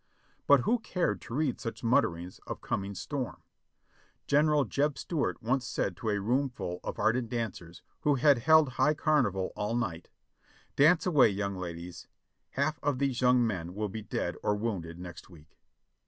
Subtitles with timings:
[0.47, 3.43] But who cared to read such mutterings of coming storm?
[4.25, 8.95] General Jeb Stuart once said to a roomful of ardent dancers who had held high
[8.95, 10.09] carnival all night:
[10.75, 12.07] "Dance away, young ladies;
[12.53, 15.59] half of these young men will be dead or wounded next week."